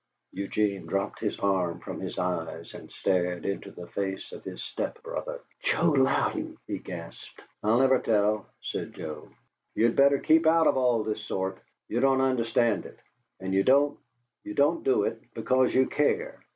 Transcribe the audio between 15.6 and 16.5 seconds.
you care."